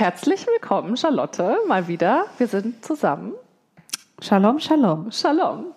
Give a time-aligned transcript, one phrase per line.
[0.00, 2.24] Herzlich willkommen, Charlotte, mal wieder.
[2.38, 3.34] Wir sind zusammen.
[4.22, 5.12] Shalom, Shalom.
[5.12, 5.74] Shalom.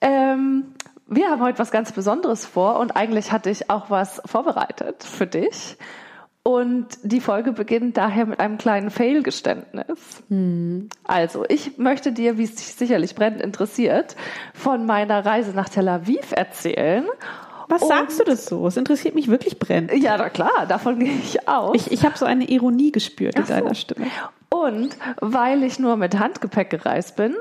[0.00, 0.72] Ähm,
[1.08, 5.26] wir haben heute was ganz Besonderes vor und eigentlich hatte ich auch was vorbereitet für
[5.26, 5.76] dich.
[6.42, 10.22] Und die Folge beginnt daher mit einem kleinen Fail-Geständnis.
[10.30, 10.88] Hm.
[11.04, 14.16] Also, ich möchte dir, wie es dich sicherlich brennend interessiert,
[14.54, 17.04] von meiner Reise nach Tel Aviv erzählen.
[17.68, 18.66] Was und, sagst du das so?
[18.66, 19.92] Es interessiert mich wirklich brennend.
[19.94, 21.74] Ja, na klar, davon gehe ich aus.
[21.74, 23.52] Ich, ich habe so eine Ironie gespürt in so.
[23.52, 24.06] deiner Stimme.
[24.50, 27.34] Und weil ich nur mit Handgepäck gereist bin,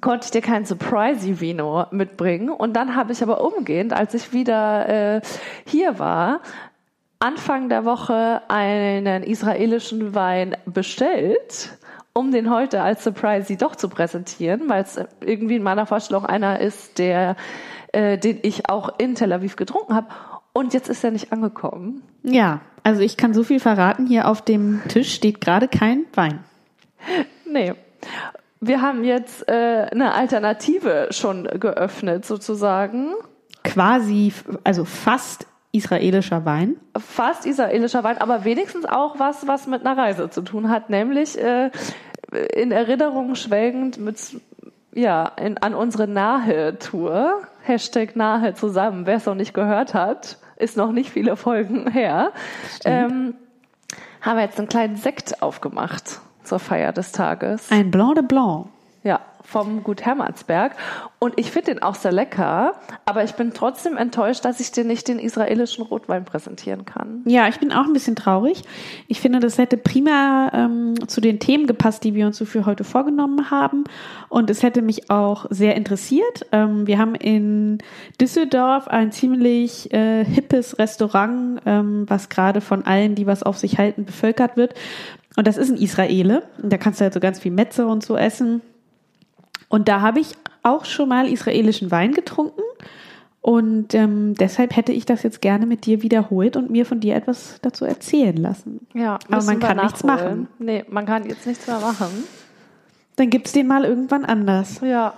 [0.00, 2.50] konnte ich dir kein Surprise-Vino mitbringen.
[2.50, 5.20] Und dann habe ich aber umgehend, als ich wieder äh,
[5.66, 6.40] hier war,
[7.18, 11.78] Anfang der Woche einen israelischen Wein bestellt,
[12.12, 16.60] um den heute als Surprise doch zu präsentieren, weil es irgendwie in meiner Vorstellung einer
[16.60, 17.36] ist, der,
[17.94, 20.08] äh, den ich auch in Tel Aviv getrunken habe.
[20.52, 22.02] Und jetzt ist er nicht angekommen.
[22.22, 24.06] Ja, also ich kann so viel verraten.
[24.06, 26.40] Hier auf dem Tisch steht gerade kein Wein.
[27.46, 27.74] Nee.
[28.58, 33.12] Wir haben jetzt äh, eine Alternative schon geöffnet, sozusagen.
[33.62, 34.32] Quasi,
[34.64, 36.76] also fast israelischer Wein?
[36.96, 41.38] Fast israelischer Wein, aber wenigstens auch was, was mit einer Reise zu tun hat, nämlich
[41.38, 41.70] äh,
[42.54, 44.18] in Erinnerung schwelgend mit,
[44.94, 47.42] ja, in, an unsere Nahe-Tour.
[47.62, 49.06] Hashtag Nahe zusammen.
[49.06, 52.32] Wer es noch nicht gehört hat, ist noch nicht viele Folgen her.
[52.84, 53.34] Ähm,
[54.20, 57.70] haben wir jetzt einen kleinen Sekt aufgemacht zur Feier des Tages.
[57.70, 58.68] Ein Blanc de Blanc.
[59.54, 60.72] Vom Gut Hermannsberg.
[61.20, 62.72] Und ich finde den auch sehr lecker,
[63.04, 67.22] aber ich bin trotzdem enttäuscht, dass ich dir nicht den israelischen Rotwein präsentieren kann.
[67.24, 68.64] Ja, ich bin auch ein bisschen traurig.
[69.06, 72.66] Ich finde, das hätte prima ähm, zu den Themen gepasst, die wir uns so für
[72.66, 73.84] heute vorgenommen haben.
[74.28, 76.46] Und es hätte mich auch sehr interessiert.
[76.50, 77.78] Ähm, wir haben in
[78.20, 83.78] Düsseldorf ein ziemlich äh, hippes Restaurant, ähm, was gerade von allen, die was auf sich
[83.78, 84.74] halten, bevölkert wird.
[85.36, 86.42] Und das ist ein Israele.
[86.60, 88.60] Da kannst du halt so ganz viel Metze und so essen.
[89.74, 90.28] Und da habe ich
[90.62, 92.62] auch schon mal israelischen Wein getrunken.
[93.40, 97.16] Und ähm, deshalb hätte ich das jetzt gerne mit dir wiederholt und mir von dir
[97.16, 98.86] etwas dazu erzählen lassen.
[98.94, 100.46] Ja, aber man kann nichts machen.
[100.60, 102.06] Nee, man kann jetzt nichts mehr machen.
[103.16, 104.80] Dann gibt's den mal irgendwann anders.
[104.80, 105.12] Ja.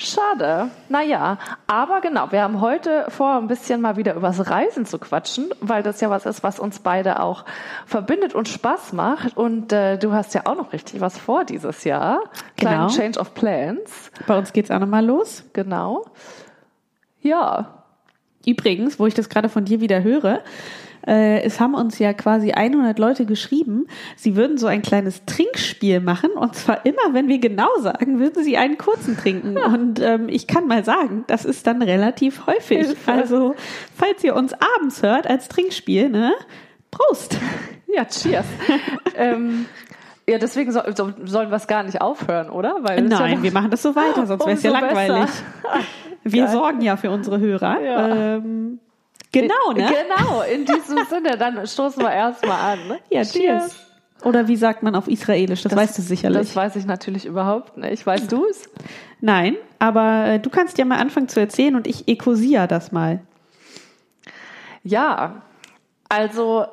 [0.00, 0.70] Schade.
[0.88, 5.50] Naja, aber genau, wir haben heute vor, ein bisschen mal wieder übers Reisen zu quatschen,
[5.60, 7.44] weil das ja was ist, was uns beide auch
[7.84, 9.36] verbindet und Spaß macht.
[9.36, 12.20] Und äh, du hast ja auch noch richtig was vor dieses Jahr.
[12.56, 12.96] Kleinen genau.
[12.96, 14.12] Change of Plans.
[14.28, 15.42] Bei uns geht's auch nochmal los.
[15.52, 16.04] Genau.
[17.20, 17.84] Ja.
[18.46, 20.44] Übrigens, wo ich das gerade von dir wieder höre,
[21.08, 23.86] äh, es haben uns ja quasi 100 Leute geschrieben,
[24.16, 28.44] sie würden so ein kleines Trinkspiel machen und zwar immer, wenn wir genau sagen, würden
[28.44, 29.56] sie einen kurzen trinken.
[29.56, 32.86] Und ähm, ich kann mal sagen, das ist dann relativ häufig.
[32.86, 33.12] Hilfe.
[33.12, 33.54] Also,
[33.94, 36.32] falls ihr uns abends hört als Trinkspiel, ne?
[36.90, 37.38] Prost!
[37.86, 38.46] Ja, cheers.
[39.16, 39.66] ähm,
[40.28, 42.76] ja, deswegen so, so, sollen wir es gar nicht aufhören, oder?
[42.82, 45.30] Weil Nein, ja wir machen das so weiter, sonst wäre es ja langweilig.
[46.22, 47.80] wir sorgen ja für unsere Hörer.
[47.80, 48.36] Ja.
[48.36, 48.80] Ähm,
[49.32, 49.88] Genau, ne?
[49.88, 52.88] Genau, in diesem Sinne, dann stoßen wir erstmal an.
[52.88, 52.98] Ne?
[53.10, 53.32] Ja, cheers.
[53.32, 53.88] cheers.
[54.24, 55.62] Oder wie sagt man auf Israelisch?
[55.62, 56.38] Das, das, weißt du sicherlich.
[56.38, 58.04] Das weiß ich natürlich überhaupt nicht.
[58.04, 58.68] Weißt du es?
[59.20, 63.20] Nein, aber äh, du kannst ja mal anfangen zu erzählen und ich ekosia das mal.
[64.82, 65.42] Ja,
[66.08, 66.66] also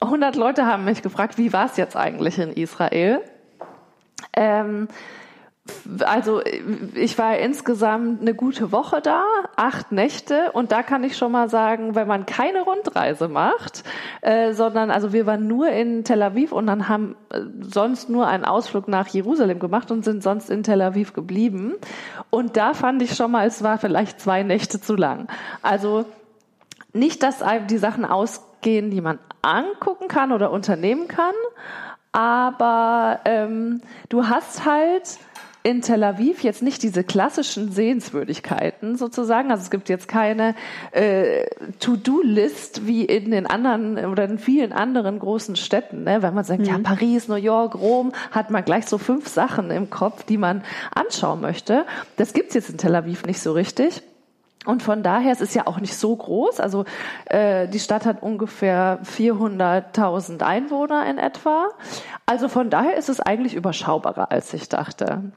[0.00, 3.20] 100 Leute haben mich gefragt, wie war es jetzt eigentlich in Israel?
[4.32, 4.88] Ähm,
[6.04, 6.42] also
[6.94, 9.24] ich war insgesamt eine gute Woche da,
[9.56, 13.84] acht Nächte und da kann ich schon mal sagen, wenn man keine Rundreise macht,
[14.20, 18.26] äh, sondern also wir waren nur in Tel Aviv und dann haben äh, sonst nur
[18.26, 21.74] einen Ausflug nach Jerusalem gemacht und sind sonst in Tel Aviv geblieben
[22.30, 25.28] und da fand ich schon mal, es war vielleicht zwei Nächte zu lang.
[25.62, 26.04] Also
[26.92, 31.34] nicht, dass die Sachen ausgehen, die man angucken kann oder unternehmen kann,
[32.12, 35.18] aber ähm, du hast halt
[35.68, 39.50] in Tel Aviv jetzt nicht diese klassischen Sehenswürdigkeiten sozusagen.
[39.50, 40.54] Also es gibt jetzt keine
[40.92, 41.44] äh,
[41.78, 46.04] To-Do-List wie in den anderen oder in vielen anderen großen Städten.
[46.04, 46.22] Ne?
[46.22, 46.66] Wenn man sagt, mhm.
[46.66, 50.64] ja, Paris, New York, Rom, hat man gleich so fünf Sachen im Kopf, die man
[50.94, 51.84] anschauen möchte.
[52.16, 54.02] Das gibt's jetzt in Tel Aviv nicht so richtig.
[54.64, 56.60] Und von daher, es ist ja auch nicht so groß.
[56.60, 56.86] Also
[57.26, 61.68] äh, die Stadt hat ungefähr 400.000 Einwohner in etwa.
[62.24, 65.30] Also von daher ist es eigentlich überschaubarer, als ich dachte.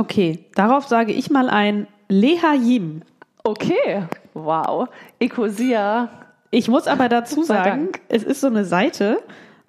[0.00, 3.02] Okay, darauf sage ich mal ein Lehayim.
[3.44, 4.88] Okay, wow.
[5.18, 6.08] Ecosia.
[6.50, 9.18] Ich muss aber dazu sagen, es ist so eine Seite,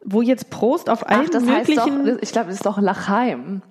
[0.06, 1.81] wo jetzt Prost auf allen Ach, das möglichen...
[1.81, 3.62] Heißt doch, ich glaube, das ist doch Lachheim.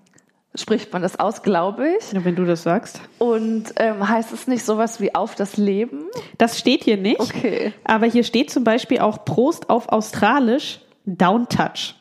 [0.55, 2.13] Spricht man das aus, glaube ich.
[2.13, 3.01] Ja, wenn du das sagst.
[3.19, 6.05] Und ähm, heißt es nicht sowas wie auf das Leben?
[6.37, 7.21] Das steht hier nicht.
[7.21, 7.73] Okay.
[7.85, 11.95] Aber hier steht zum Beispiel auch Prost auf Australisch Downtouch.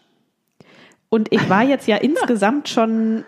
[1.08, 3.24] und ich war jetzt ja insgesamt schon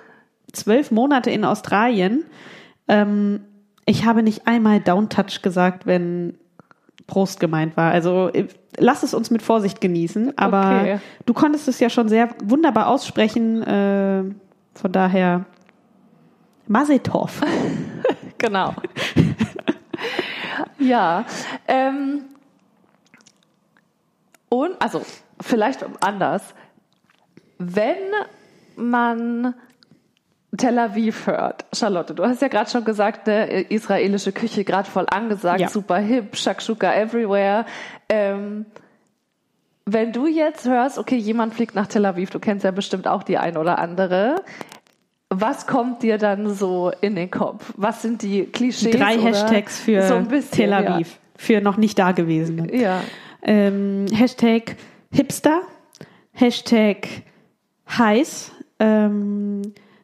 [0.53, 2.25] zwölf Monate in Australien.
[2.87, 3.41] Ähm,
[3.85, 6.37] ich habe nicht einmal Downtouch gesagt, wenn
[7.07, 7.91] Prost gemeint war.
[7.91, 10.37] Also äh, lass es uns mit Vorsicht genießen.
[10.37, 10.99] Aber Okay.
[11.25, 13.61] du konntest es ja schon sehr wunderbar aussprechen.
[13.63, 14.23] Äh,
[14.73, 15.45] von daher
[16.67, 17.41] Masetov.
[18.37, 18.73] Genau.
[20.79, 21.25] ja.
[21.67, 22.23] Ähm,
[24.49, 25.03] und, also,
[25.39, 26.41] vielleicht anders.
[27.59, 27.97] Wenn
[28.75, 29.53] man
[30.57, 35.05] Tel Aviv hört, Charlotte, du hast ja gerade schon gesagt, ne, israelische Küche gerade voll
[35.09, 35.69] angesagt, Ja.
[35.69, 37.65] super hip, Shakshuka everywhere.
[38.09, 38.65] Ähm,
[39.85, 43.23] wenn du jetzt hörst, okay, jemand fliegt nach Tel Aviv, du kennst ja bestimmt auch
[43.23, 44.43] die ein oder andere.
[45.29, 47.73] Was kommt dir dann so in den Kopf?
[47.77, 48.91] Was sind die Klischees?
[48.97, 51.17] Drei Hashtags für so bisschen, Tel Aviv.
[51.37, 52.75] Für noch nicht Dagewesene.
[52.75, 52.81] Ja.
[52.81, 53.01] ja.
[53.43, 54.75] Ähm, Hashtag
[55.11, 55.61] Hipster.
[56.33, 57.07] Hashtag
[57.89, 58.51] heiß.
[58.79, 59.61] Ähm,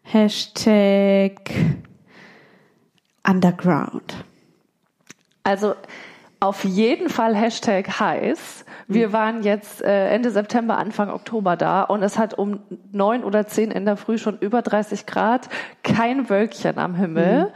[0.10, 1.34] Hashtag
[3.28, 4.24] Underground.
[5.44, 5.76] Also
[6.40, 8.64] auf jeden Fall Hashtag heiß.
[8.88, 12.62] Wir waren jetzt äh, Ende September, Anfang Oktober da und es hat um
[12.94, 15.50] neun oder zehn in der Früh schon über 30 Grad,
[15.84, 17.42] kein Wölkchen am Himmel.
[17.42, 17.48] Hm.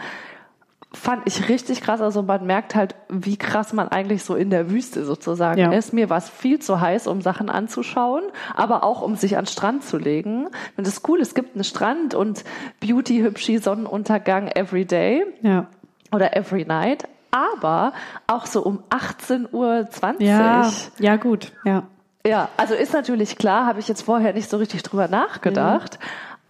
[0.93, 2.01] Fand ich richtig krass.
[2.01, 5.71] Also man merkt halt, wie krass man eigentlich so in der Wüste sozusagen Ja.
[5.71, 5.93] ist.
[5.93, 8.23] Mir war es viel zu heiß, um Sachen anzuschauen,
[8.55, 10.47] aber auch um sich an den Strand zu legen.
[10.47, 10.53] Und
[10.85, 12.43] das ist cool, es gibt einen Strand und
[12.81, 15.67] Beauty, hübschi, Sonnenuntergang every day Ja.
[16.11, 17.93] oder every night, aber
[18.27, 19.87] auch so um 18.20 Uhr.
[20.19, 21.53] Ja, ja, gut.
[21.63, 21.83] Ja.
[22.23, 25.97] Ja, also ist natürlich klar, habe ich jetzt vorher nicht so richtig drüber nachgedacht.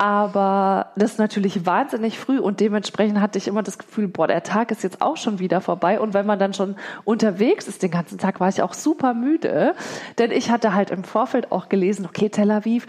[0.02, 4.42] Aber das ist natürlich wahnsinnig früh und dementsprechend hatte ich immer das Gefühl, boah, der
[4.42, 6.00] Tag ist jetzt auch schon wieder vorbei.
[6.00, 9.76] Und wenn man dann schon unterwegs ist den ganzen Tag, war ich auch super müde.
[10.18, 12.88] Denn ich hatte halt im Vorfeld auch gelesen, okay, Tel Aviv,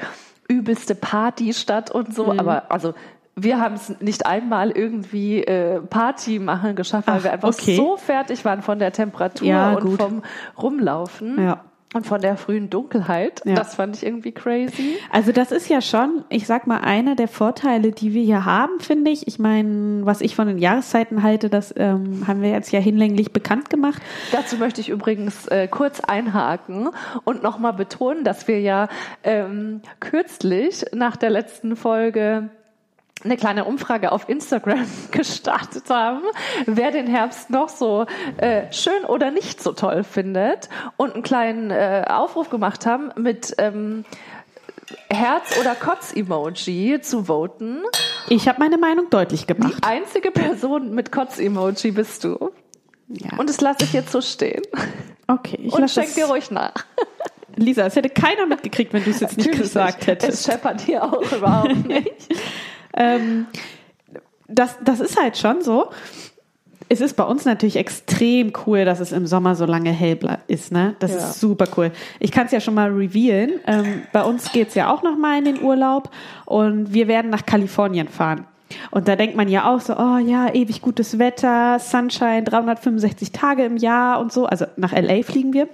[0.49, 2.33] übelste Partystadt und so.
[2.33, 2.95] Aber also
[3.37, 7.77] wir haben es nicht einmal irgendwie äh, Party machen geschafft, weil Ach, wir einfach okay.
[7.77, 10.01] so fertig waren von der Temperatur Ja, und gut.
[10.01, 10.23] vom
[10.57, 11.45] Rumlaufen.
[11.45, 11.61] Ja.
[11.95, 13.43] Und von der frühen Dunkelheit.
[13.45, 13.55] Ja.
[13.55, 14.97] Das fand ich irgendwie crazy.
[15.11, 18.81] Also das ist ja schon, ich sag mal, einer der Vorteile, die wir hier haben,
[18.81, 19.29] finde ich.
[19.29, 23.33] Ich meine, was ich von den Jahreszeiten halte, das ähm, haben wir jetzt ja hinlänglich
[23.33, 24.01] bekannt gemacht.
[24.33, 26.89] Dazu möchte ich übrigens äh, kurz einhaken
[27.25, 28.89] und nochmal betonen, dass wir ja
[29.23, 32.51] ähm, kürzlich nach der letzten Folge
[33.25, 36.23] eine kleine Umfrage auf Instagram gestartet haben,
[36.67, 38.07] wer den Herbst noch so
[38.39, 43.55] äh, schön oder nicht so toll findet und einen kleinen äh, Aufruf gemacht haben mit
[43.59, 44.05] ähm,
[45.09, 47.83] Herz- oder Kotz-Emoji zu voten.
[48.29, 49.75] Ich habe meine Meinung deutlich gemacht.
[49.79, 52.51] Die einzige Person mit Kotz-Emoji bist du.
[53.09, 53.37] Ja.
[53.39, 54.63] Und das lasse ich jetzt so stehen.
[55.29, 56.75] Okay, ich Und schenk dir ruhig nach.
[57.57, 60.07] Lisa, es hätte keiner mitgekriegt, wenn du es jetzt nicht Natürlich gesagt nicht.
[60.09, 60.33] hättest.
[60.41, 62.29] Es scheppert hier auch überhaupt nicht.
[62.95, 63.47] Ähm,
[64.49, 65.87] das, das ist halt schon so.
[66.89, 70.73] Es ist bei uns natürlich extrem cool, dass es im Sommer so lange hell ist.
[70.73, 70.95] Ne?
[70.99, 71.17] Das Ja.
[71.19, 71.91] ist super cool.
[72.21, 73.53] Ich kann es ja schon mal revealen.
[73.67, 76.11] Ähm, bei uns geht's ja auch noch mal in den Urlaub
[76.45, 78.47] und wir werden nach Kalifornien fahren.
[78.91, 83.65] Und da denkt man ja auch so, oh ja, ewig gutes Wetter, Sunshine, 365 Tage
[83.65, 84.45] im Jahr und so.
[84.47, 85.69] Also nach LA fliegen wir.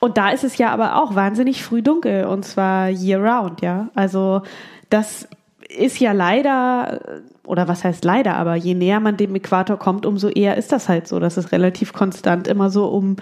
[0.00, 3.88] Und da ist es ja aber auch wahnsinnig früh dunkel und zwar year round, ja.
[3.94, 4.42] Also
[4.90, 5.28] das
[5.76, 10.28] ist ja leider, oder was heißt leider, aber je näher man dem Äquator kommt, umso
[10.28, 13.16] eher ist das halt so, dass es relativ konstant immer so um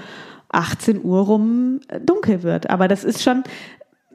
[0.51, 2.71] 18 Uhr rum äh, dunkel wird.
[2.71, 3.43] Aber das ist schon,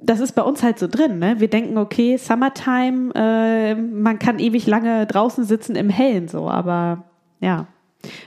[0.02, 1.40] das ist bei uns halt so drin, ne?
[1.40, 7.04] Wir denken, okay, Summertime, äh, man kann ewig lange draußen sitzen im Hellen so, aber
[7.40, 7.68] ja.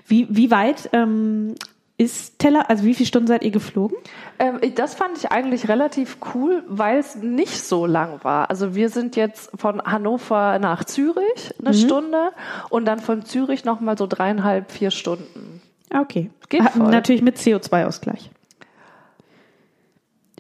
[0.06, 1.54] Wie, wie weit ähm,
[2.00, 3.98] ist Teller, also wie viele Stunden seid ihr geflogen?
[4.38, 8.48] Ähm, das fand ich eigentlich relativ cool, weil es nicht so lang war.
[8.48, 12.32] Also wir sind jetzt von Hannover nach Zürich eine Stunde
[12.70, 15.60] und dann von Zürich nochmal so dreieinhalb, vier Stunden.
[15.94, 16.30] Okay.
[16.48, 16.90] Geht voll.
[16.90, 18.30] Natürlich mit CO2-Ausgleich.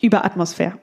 [0.00, 0.78] Über Atmosphäre.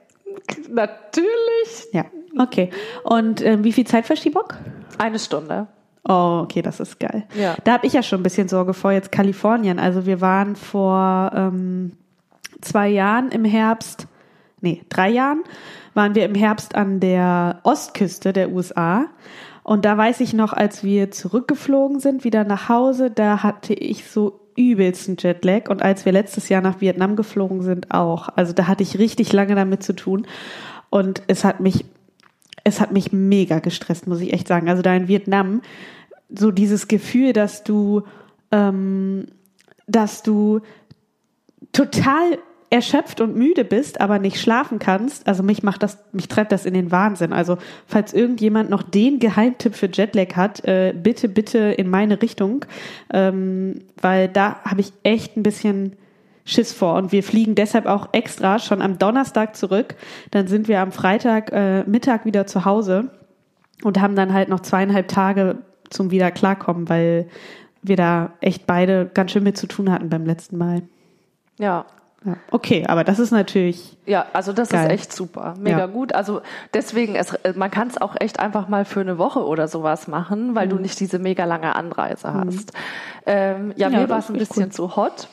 [0.69, 2.05] Natürlich Ja.
[2.37, 2.69] Okay.
[3.03, 4.53] Und ähm, wie viel Zeitverschiebung?
[4.99, 5.67] eine Stunde.
[6.07, 7.25] Oh, okay, das ist geil.
[7.37, 7.55] Ja.
[7.65, 9.77] Da habe ich ja schon ein bisschen Sorge vor jetzt Kalifornien.
[9.77, 11.93] Also wir waren vor ähm,
[12.61, 14.07] zwei Jahren im Herbst,
[14.61, 15.43] nee, drei Jahren,
[15.93, 19.05] waren wir im Herbst an der Ostküste der USA.
[19.63, 24.05] Und da weiß ich noch, als wir zurückgeflogen sind, wieder nach Hause, da hatte ich
[24.05, 25.69] so übelsten Jetlag.
[25.69, 28.29] Und als wir letztes Jahr nach Vietnam geflogen sind, auch.
[28.33, 30.25] Also da hatte ich richtig lange damit zu tun.
[30.89, 31.83] Und es hat mich
[32.67, 34.69] es hat mich mega gestresst, muss ich echt sagen.
[34.69, 35.61] Also da in Vietnam,
[36.29, 38.03] so dieses Gefühl, dass du,
[38.51, 39.27] ähm,
[39.87, 40.61] dass du
[41.71, 42.37] total
[42.69, 46.65] erschöpft und müde bist, aber nicht schlafen kannst, also mich macht das, mich treibt das
[46.65, 47.31] in den Wahnsinn.
[47.31, 52.65] Also falls irgendjemand noch den Geheimtipp für Jetlag hat, äh, bitte, bitte in meine Richtung,
[53.13, 55.93] ähm, weil da habe ich echt ein bisschen
[56.43, 59.95] Schiss vor und wir fliegen deshalb auch extra schon am Donnerstag zurück.
[60.31, 63.11] Dann sind wir am Freitag äh, Mittag wieder zu Hause
[63.83, 65.57] und haben dann halt noch zweieinhalb Tage
[65.89, 67.27] zum wieder klarkommen, weil
[67.81, 70.81] wir da echt beide ganz schön mit zu tun hatten beim letzten Mal.
[71.57, 71.85] Ja.
[72.25, 72.35] Ja.
[72.49, 73.95] Okay, aber das ist natürlich.
[74.07, 74.87] Ja, also das Geil.
[74.87, 75.53] ist echt super.
[75.59, 75.85] Mega Ja.
[75.85, 76.13] gut.
[76.15, 76.41] Also
[76.73, 80.55] deswegen, es, man kann es auch echt einfach mal für eine Woche oder sowas machen,
[80.55, 80.71] weil Mhm.
[80.71, 82.73] du nicht diese mega lange Anreise hast.
[83.27, 84.71] Ähm, ja, Ja, mir war es ein bisschen cool.
[84.71, 85.27] zu hot.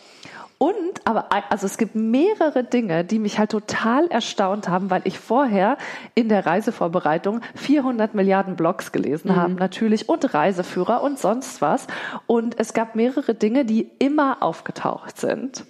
[0.59, 5.19] Und, aber, also es gibt mehrere Dinge, die mich halt total erstaunt haben, weil ich
[5.19, 5.77] vorher
[6.15, 9.37] in der Reisevorbereitung 400 Milliarden Blogs gelesen Mhm.
[9.37, 11.87] habe, natürlich, und Reiseführer und sonst was.
[12.27, 15.65] Und es gab mehrere Dinge, die immer aufgetaucht sind.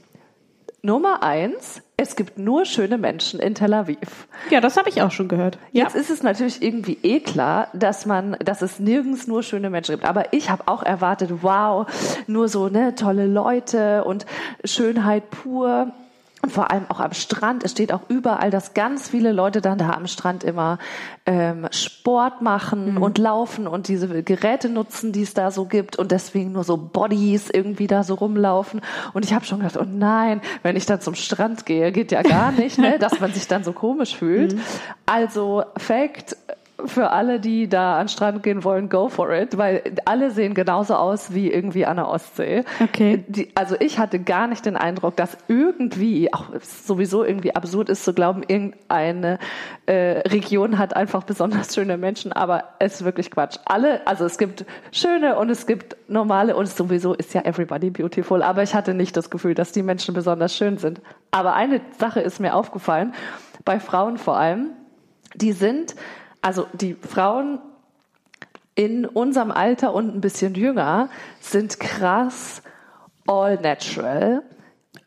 [0.84, 4.28] Nummer eins, es gibt nur schöne Menschen in Tel Aviv.
[4.50, 5.56] Ja, das habe ich auch schon gehört.
[5.72, 5.84] Ja.
[5.84, 9.94] Jetzt ist es natürlich irgendwie eh klar, dass man, dass es nirgends nur schöne Menschen
[9.94, 10.04] gibt.
[10.06, 11.86] Aber ich habe auch erwartet, wow,
[12.26, 14.26] nur so ne tolle Leute und
[14.62, 15.94] Schönheit pur.
[16.44, 17.64] Und vor allem auch am Strand.
[17.64, 20.76] Es steht auch überall, dass ganz viele Leute dann da am Strand immer
[21.24, 26.12] ähm, Sport machen und laufen und diese Geräte nutzen, die es da so gibt und
[26.12, 28.82] deswegen nur so Bodies irgendwie da so rumlaufen.
[29.14, 32.20] Und ich habe schon gedacht, oh nein, wenn ich dann zum Strand gehe, geht ja
[32.20, 34.54] gar nicht, ne, dass man sich dann so komisch fühlt.
[35.06, 36.36] Also Fact
[36.86, 40.54] für alle, die da an den Strand gehen wollen, go for it, weil alle sehen
[40.54, 42.64] genauso aus wie irgendwie an der Ostsee.
[42.82, 43.24] Okay.
[43.28, 48.04] Die, also ich hatte gar nicht den Eindruck, dass irgendwie, auch sowieso irgendwie absurd ist
[48.04, 49.38] zu glauben, irgendeine
[49.86, 53.58] äh, Region hat einfach besonders schöne Menschen, aber es ist wirklich Quatsch.
[53.64, 58.42] Alle, also es gibt schöne und es gibt normale und sowieso ist ja everybody beautiful,
[58.42, 61.00] aber ich hatte nicht das Gefühl, dass die Menschen besonders schön sind.
[61.30, 63.14] Aber eine Sache ist mir aufgefallen,
[63.64, 64.70] bei Frauen vor allem,
[65.34, 65.94] die sind,
[66.44, 67.58] also die Frauen
[68.74, 71.08] in unserem Alter und ein bisschen jünger
[71.40, 72.62] sind krass
[73.26, 74.42] all natural.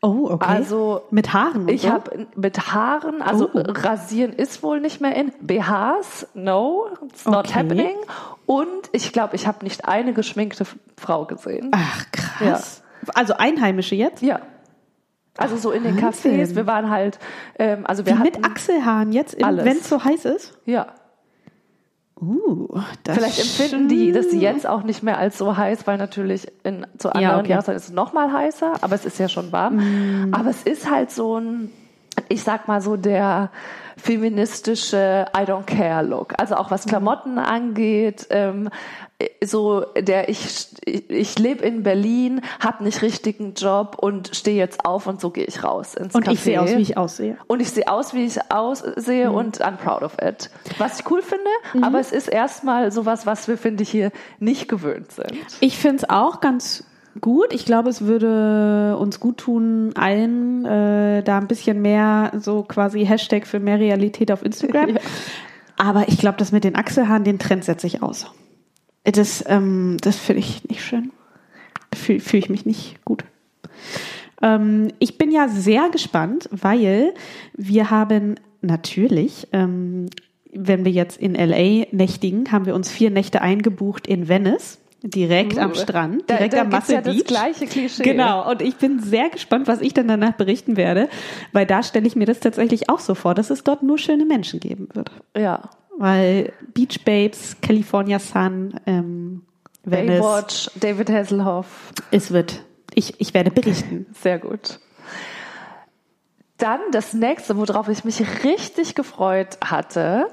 [0.00, 0.46] Oh, okay.
[0.46, 1.68] Also mit Haaren.
[1.68, 1.90] Ich so?
[1.90, 3.62] habe mit Haaren, also Oh.
[3.66, 5.32] rasieren ist wohl nicht mehr in.
[5.40, 7.54] BHs, no, it's not Okay.
[7.58, 7.96] happening.
[8.46, 10.64] Und ich glaube, ich habe nicht eine geschminkte
[10.96, 11.70] Frau gesehen.
[11.72, 12.82] Ach, krass.
[13.14, 14.22] Also Einheimische jetzt?
[14.22, 14.40] Ja.
[15.36, 16.32] Also so in den Wahnsinn.
[16.40, 17.18] Cafés, wir waren halt,
[17.58, 20.58] ähm, also Wie wir mit hatten, Achselhaaren jetzt, wenn es so heiß ist?
[20.64, 20.86] ja.
[22.20, 26.48] Uh, das Vielleicht empfinden die das jetzt auch nicht mehr als so heiß, weil natürlich
[26.64, 27.50] in, zu anderen Ja, okay.
[27.50, 29.76] Jahreszeiten ist es noch mal heißer, aber es ist ja schon warm.
[29.76, 30.34] Mm.
[30.34, 31.70] Aber es ist halt so ein,
[32.28, 33.50] ich sag mal so der
[33.96, 36.34] feministische I don't care Look.
[36.38, 38.70] Also auch was Klamotten angeht, ähm,
[39.44, 45.06] so der ich ich lebe in Berlin, habe nicht richtigen Job und stehe jetzt auf
[45.08, 46.32] und so gehe ich raus ins Und Café.
[46.32, 47.36] ich sehe aus, wie ich aussehe.
[47.48, 50.50] Und ich sehe aus, wie ich aussehe und I'm proud of it.
[50.78, 54.68] Was ich cool finde, aber es ist erstmal sowas, was wir, finde ich, hier nicht
[54.68, 55.32] gewöhnt sind.
[55.60, 56.84] Ich finde es auch ganz
[57.20, 57.52] gut.
[57.52, 63.04] Ich glaube, es würde uns gut tun, allen äh, da ein bisschen mehr so quasi
[63.04, 64.88] Hashtag für mehr Realität auf Instagram.
[64.98, 65.00] Ja.
[65.80, 68.26] Aber ich glaube, das mit den Achselhaaren, den Trend setze ich aus.
[69.04, 71.12] Das, ähm, das finde ich nicht schön.
[71.94, 73.24] Fühle fühl ich mich nicht gut.
[74.42, 77.14] Ähm, ich bin ja sehr gespannt, weil
[77.56, 80.06] wir haben natürlich, ähm,
[80.52, 84.78] wenn wir jetzt in LA nächtigen, haben wir uns vier Nächte eingebucht in Venice.
[85.02, 85.74] Direkt am.
[85.74, 87.24] Strand, Da- direkt da am gibt's Muscle ja das Beach.
[87.26, 88.02] gleiche Klischee.
[88.02, 91.08] Genau, und ich bin sehr gespannt, was ich dann danach berichten werde,
[91.52, 94.24] weil da stelle ich mir das tatsächlich auch so vor, dass es dort nur schöne
[94.24, 95.10] Menschen geben wird.
[95.36, 95.70] Ja.
[95.96, 99.42] Weil Beach Babes, California Sun, ähm,
[99.84, 102.64] Venice, Baywatch, David Hasselhoff, es wird,
[102.94, 104.06] ich, ich werde berichten.
[104.20, 104.80] sehr gut.
[106.58, 110.26] Dann das nächste, worauf ich mich richtig gefreut hatte,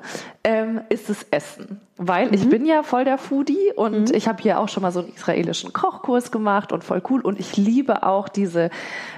[0.44, 1.80] ähm, ist das Essen.
[1.98, 5.00] Weil ich bin ja voll der Foodie und ich habe hier auch schon mal so
[5.00, 7.22] einen israelischen Kochkurs gemacht und voll cool.
[7.22, 8.70] Und ich liebe auch diese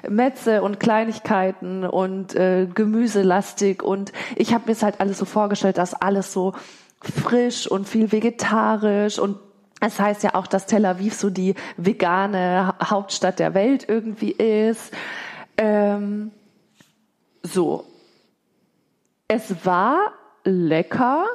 [0.07, 3.81] Metze und Kleinigkeiten und äh, Gemüselastig.
[3.81, 6.53] Und ich habe mir es halt alles so vorgestellt, dass alles so
[7.01, 9.37] frisch und viel vegetarisch und
[9.79, 14.31] es heißt ja auch, dass Tel Aviv so die vegane Ha- Hauptstadt der Welt irgendwie
[14.31, 14.91] ist.
[15.57, 16.31] Ähm,
[17.47, 17.85] so.
[19.27, 20.13] Es war
[20.43, 21.25] lecker.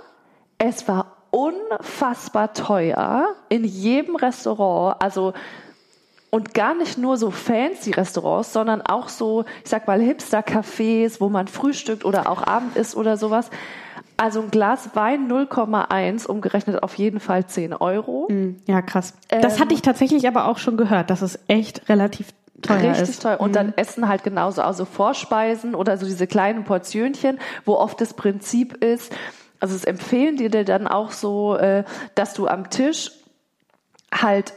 [0.59, 4.97] Es war unfassbar teuer in jedem Restaurant.
[5.02, 5.33] Also,
[6.31, 11.28] und gar nicht nur so fancy Restaurants, sondern auch so, ich sag mal, Hipster-Cafés, wo
[11.28, 13.50] man frühstückt oder auch Abend isst oder sowas.
[14.16, 18.28] Also ein Glas Wein 0,1, umgerechnet auf jeden Fall 10 Euro.
[18.66, 19.14] Ja, krass.
[19.28, 22.28] Das Ähm, hatte ich tatsächlich aber auch schon gehört, dass es echt relativ
[22.62, 23.23] teuer richtig ist.
[23.23, 23.40] teuer.
[23.40, 28.14] Und dann Essen halt genauso, also Vorspeisen oder so diese kleinen Portionchen, wo oft das
[28.14, 29.12] Prinzip ist,
[29.61, 33.12] also es empfehlen dir dann auch so, äh, dass du am Tisch
[34.12, 34.54] halt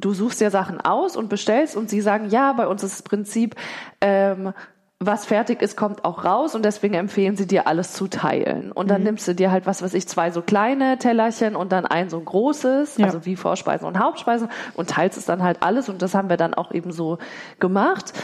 [0.00, 3.02] du suchst dir Sachen aus und bestellst und sie sagen, ja, bei uns ist das
[3.02, 3.54] Prinzip,
[4.00, 4.52] ähm,
[4.98, 8.72] was fertig ist, kommt auch raus und deswegen empfehlen sie dir alles zu teilen.
[8.72, 8.88] Und Mhm.
[8.90, 12.08] dann nimmst du dir halt, was weiß ich, zwei so kleine Tellerchen und dann ein
[12.08, 13.04] so großes, Ja.
[13.06, 16.38] also wie Vorspeisen und Hauptspeisen und teilst es dann halt alles und das haben wir
[16.38, 17.18] dann auch eben so
[17.60, 18.14] gemacht.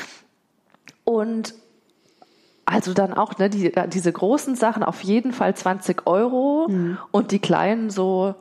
[1.05, 1.55] Und
[2.65, 6.97] also dann auch, ne, die, diese großen Sachen auf jeden Fall 20 Euro Mhm.
[7.11, 8.35] und die kleinen so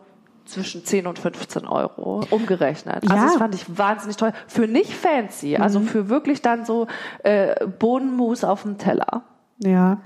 [0.46, 3.04] zwischen 10 und 15 Euro umgerechnet.
[3.04, 3.24] Also Ja.
[3.26, 4.34] das fand ich wahnsinnig toll.
[4.48, 5.86] Für nicht fancy, also Mhm.
[5.88, 6.88] für wirklich dann so
[7.24, 9.24] äh, Bohnenmus auf dem Teller.
[9.60, 10.02] Ja.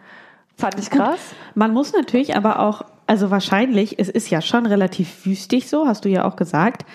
[0.58, 1.20] Fand ich krass.
[1.54, 6.06] Man muss natürlich aber auch, also wahrscheinlich, es ist ja schon relativ wüstig so, hast
[6.06, 6.86] du ja auch gesagt.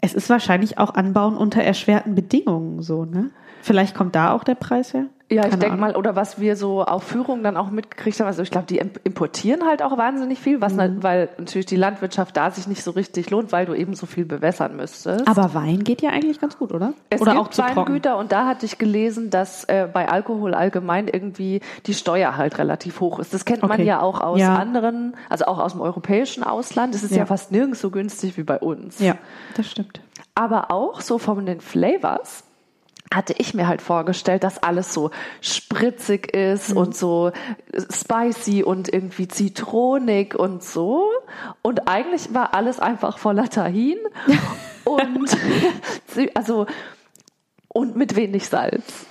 [0.00, 3.30] Es ist wahrscheinlich auch Anbauen unter erschwerten Bedingungen so, ne?
[3.62, 5.06] Vielleicht kommt da auch der Preis her?
[5.30, 8.40] Ja, ich denke mal, oder was wir so auf Führung dann auch mitgekriegt haben, also
[8.42, 10.78] ich glaube, die imp- importieren halt auch wahnsinnig viel, was Mhm.
[10.78, 14.06] na- weil natürlich die Landwirtschaft da sich nicht so richtig lohnt, weil du eben so
[14.06, 15.28] viel bewässern müsstest.
[15.28, 16.94] Aber Wein geht ja eigentlich ganz gut, oder?
[17.10, 17.76] Es oder gibt auch zu trocken.
[17.76, 22.56] Weingüter und da hatte ich gelesen, dass äh, bei Alkohol allgemein irgendwie die Steuer halt
[22.56, 23.34] relativ hoch ist.
[23.34, 23.84] Das kennt man Okay.
[23.84, 24.54] ja auch aus Ja.
[24.56, 26.94] anderen, also auch aus dem europäischen Ausland.
[26.94, 27.18] Es ist ja.
[27.18, 27.26] Ja.
[27.26, 28.98] fast nirgends so günstig wie bei uns.
[28.98, 29.16] Ja,
[29.58, 30.00] das stimmt.
[30.34, 32.44] Aber auch so von den Flavors
[33.12, 35.10] hatte ich mir halt vorgestellt, dass alles so
[35.40, 36.76] spritzig ist Mhm.
[36.76, 37.32] und so
[37.90, 41.04] spicy und irgendwie zitronig und so.
[41.62, 43.96] Und eigentlich war alles einfach voller Tahin
[44.84, 45.36] und
[46.34, 46.66] also
[47.68, 49.06] und mit wenig Salz.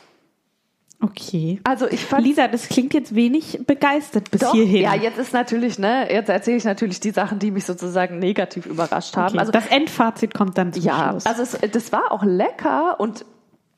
[0.99, 1.59] Okay.
[1.63, 4.81] Also ich fand Lisa, das klingt jetzt wenig begeistert bis Doch, hierhin.
[4.81, 8.65] ja, jetzt ist natürlich, ne, jetzt erzähle ich natürlich die Sachen, die mich sozusagen negativ
[8.65, 9.29] überrascht haben.
[9.29, 9.37] okay.
[9.39, 11.25] Also das Endfazit kommt dann zum Ja, Schluss.
[11.27, 13.25] also es, das war auch lecker und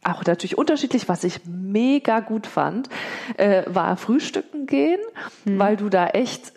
[0.03, 1.09] auch natürlich unterschiedlich.
[1.09, 2.89] Was ich mega gut fand,
[3.37, 4.99] äh, war Frühstücken gehen,
[5.45, 5.59] Hm.
[5.59, 6.53] weil du da echt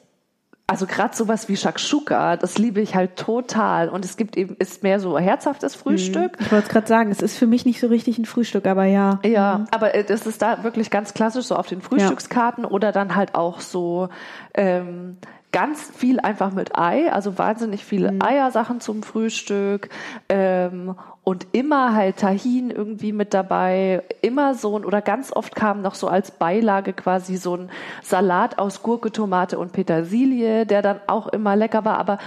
[0.69, 3.91] also gerade sowas wie Shakshuka, das liebe ich halt total.
[3.91, 6.39] Und es gibt eben, ist mehr so herzhaftes Frühstück.
[6.41, 8.85] ich wollte es gerade sagen, es ist für mich nicht so richtig ein Frühstück, aber
[8.85, 9.21] ja.
[9.23, 13.17] Ja, aber äh, das ist da wirklich ganz klassisch so auf den Frühstückskarten oder dann
[13.17, 14.09] halt auch so
[14.55, 15.19] ähm,
[15.53, 19.91] ganz viel einfach mit Ei, also wahnsinnig viele Eiersachen zum Frühstück
[20.29, 25.83] ähm, und immer halt Tahin irgendwie mit dabei, immer so ein oder ganz oft kam
[25.83, 27.71] noch so als Beilage quasi so ein
[28.03, 32.19] Salat aus Gurke, Tomate und Petersilie, der dann auch immer lecker war, aber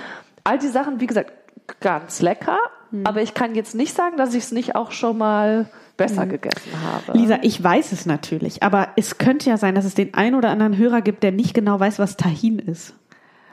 [0.44, 1.34] all die Sachen, wie gesagt,
[1.80, 2.60] ganz lecker,
[3.04, 5.66] aber ich kann jetzt nicht sagen, dass ich es nicht auch schon mal
[5.98, 7.18] besser gegessen habe.
[7.18, 10.50] Lisa, ich weiß es natürlich, aber es könnte ja sein, dass es den einen oder
[10.50, 12.94] anderen Hörer gibt, der nicht genau weiß, was Tahin ist.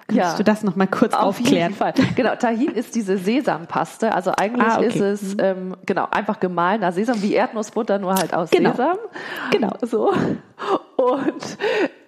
[0.08, 0.36] Könntest Ja.
[0.36, 1.70] du das noch mal kurz Auf aufklären?
[1.70, 1.94] jeden Fall.
[2.16, 4.12] Genau, Tahin ist diese Sesampaste.
[4.14, 4.86] Also eigentlich Ah, okay.
[4.86, 8.70] ist es ähm, genau einfach gemahlener Sesam, wie Erdnussbutter, nur halt aus Genau.
[8.72, 8.96] Sesam.
[9.50, 9.70] Genau.
[9.82, 10.12] So.
[10.96, 11.58] Und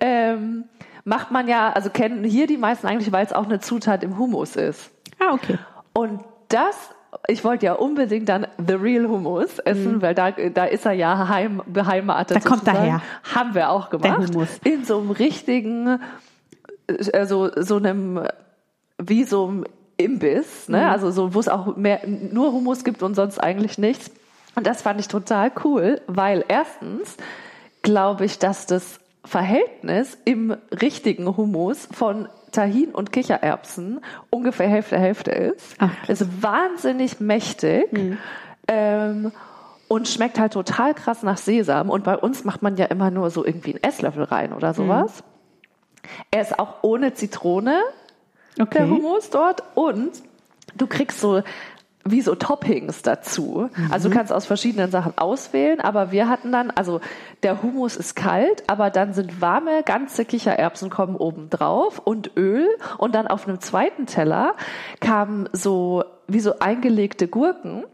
[0.01, 0.65] ähm,
[1.05, 4.19] macht man ja, also kennen hier die meisten eigentlich, weil es auch eine Zutat im
[4.19, 4.91] Hummus ist.
[5.21, 5.59] Ah, okay.
[5.93, 6.77] Und das,
[7.29, 11.29] ich wollte ja unbedingt dann The Real Hummus essen, weil da, da ist er ja
[11.29, 12.39] heim, beheimatet.
[12.39, 12.43] Mhm.
[12.43, 12.91] Da kommt er sozusagen.
[12.91, 13.03] her.
[13.35, 14.19] Haben wir auch gemacht.
[14.29, 14.49] Hummus.
[14.65, 16.01] In so einem richtigen,
[16.87, 18.27] äh, so, so einem,
[18.99, 19.65] wie so einem
[19.97, 20.75] Imbiss, Mhm.
[20.75, 20.91] ne?
[20.91, 24.11] Also so, wo es auch mehr, nur Hummus gibt und sonst eigentlich nichts.
[24.57, 27.17] Und das fand ich total cool, weil erstens
[27.83, 35.31] glaube ich, dass das Verhältnis im richtigen Hummus von Tahin und Kichererbsen ungefähr Hälfte Hälfte
[35.33, 35.75] ist.
[35.79, 37.87] Ach, ist wahnsinnig mächtig.
[38.69, 39.33] Ähm,
[39.89, 41.91] und schmeckt halt total krass nach Sesam.
[41.91, 45.23] Und bei uns macht man ja immer nur so irgendwie einen Esslöffel rein oder sowas.
[46.31, 47.81] Er ist auch ohne Zitrone,
[48.57, 48.89] der Okay.
[48.89, 49.63] Hummus dort.
[49.75, 50.13] Und
[50.77, 51.43] du kriegst so
[52.07, 53.71] wie so Toppings dazu.
[53.91, 54.13] Also Mhm.
[54.13, 57.01] du kannst aus verschiedenen Sachen auswählen, aber wir hatten dann, also
[57.43, 62.69] der Hummus ist kalt, aber dann sind warme, ganze Kichererbsen kommen oben drauf und Öl
[62.99, 64.55] und dann auf einem zweiten Teller
[65.01, 67.85] kamen so wie so eingelegte Gurken,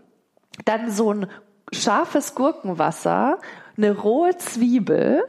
[0.65, 1.27] dann so ein
[1.73, 3.39] scharfes Gurkenwasser,
[3.77, 5.23] eine rohe Zwiebel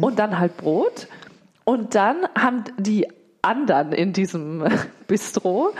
[0.00, 1.06] und dann halt Brot.
[1.64, 3.08] Und dann haben die
[3.42, 4.64] anderen in diesem
[5.06, 5.70] Bistro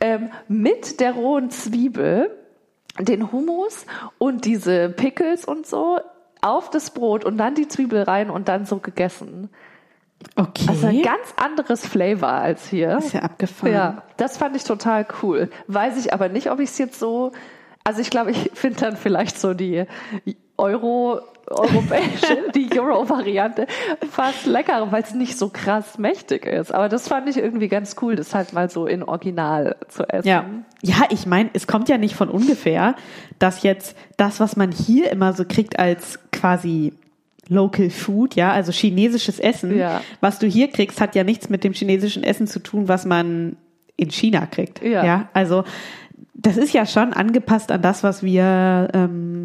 [0.00, 2.30] ähm, mit der rohen Zwiebel
[2.98, 3.86] den Hummus
[4.18, 5.98] und diese Pickles und so
[6.42, 9.50] auf das Brot und dann die Zwiebel rein und dann so gegessen.
[10.36, 10.66] Okay.
[10.68, 12.98] Also ein ganz anderes Flavor als hier.
[12.98, 13.72] ist ja abgefahren.
[13.72, 15.50] Ja, das fand ich total cool.
[15.66, 17.32] Weiß ich aber nicht, ob ich es jetzt so.
[17.82, 19.86] Also ich glaube, ich finde dann vielleicht so die
[20.56, 23.66] Euro europäische, die Euro-Variante,
[24.10, 26.72] fast leckerer, weil es nicht so krass mächtig ist.
[26.72, 30.26] Aber das fand ich irgendwie ganz cool, das halt mal so in Original zu essen.
[30.28, 30.44] Ja,
[30.82, 32.94] ja ich meine, es kommt ja nicht von ungefähr,
[33.38, 36.94] dass jetzt das, was man hier immer so kriegt als quasi
[37.48, 40.00] Local Food, ja, also chinesisches Essen, Ja.
[40.20, 43.56] was du hier kriegst, hat ja nichts mit dem chinesischen Essen zu tun, was man
[43.96, 44.82] in China kriegt.
[44.82, 45.04] Ja.
[45.04, 45.64] ja also
[46.44, 49.43] das ist ja schon angepasst an das, was wir, ähm,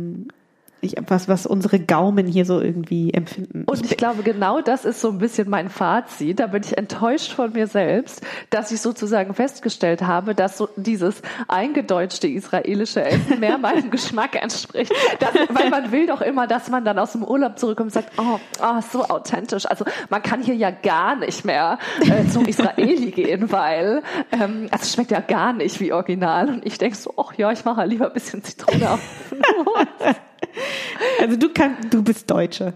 [0.82, 3.64] ich, was, was unsere Gaumen hier so irgendwie empfinden.
[3.66, 6.40] Und ich glaube, genau das ist so ein bisschen mein Fazit.
[6.40, 11.22] Da bin ich enttäuscht von mir selbst, dass ich sozusagen festgestellt habe, dass so dieses
[11.48, 14.94] eingedeutschte israelische Essen mehr meinem Geschmack entspricht.
[15.20, 18.12] Das, weil man will doch immer, dass man dann aus dem Urlaub zurückkommt und sagt,
[18.18, 19.66] oh, oh so authentisch.
[19.66, 24.84] Also man kann hier ja gar nicht mehr äh, zum Israeli gehen, weil ähm, also
[24.84, 26.50] es schmeckt ja gar nicht wie original.
[26.50, 29.00] Und ich denke so, ach ja, ich mache lieber ein bisschen Zitrone auf.
[31.20, 32.74] also du kannst, du bist Deutsche.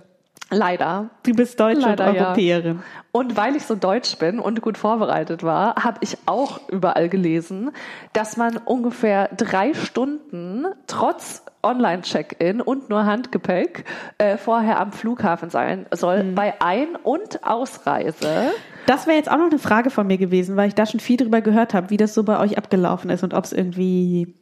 [0.50, 1.10] Leider.
[1.24, 2.26] Du bist Deutsche Leider, und ja.
[2.28, 2.80] Europäerin.
[3.12, 7.72] Und weil ich so deutsch bin und gut vorbereitet war, habe ich auch überall gelesen,
[8.14, 13.86] dass man ungefähr drei Stunden trotz Online-Check-in und nur Handgepäck
[14.18, 18.52] äh, vorher am Flughafen sein soll bei Ein- und Ausreise.
[18.86, 21.18] Das wäre jetzt auch noch eine Frage von mir gewesen, weil ich da schon viel
[21.18, 24.36] drüber gehört habe, wie das so bei euch abgelaufen ist und ob es irgendwie